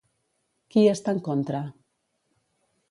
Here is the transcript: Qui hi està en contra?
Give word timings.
Qui 0.71 0.81
hi 0.85 0.89
està 0.93 1.15
en 1.17 1.21
contra? 1.29 1.61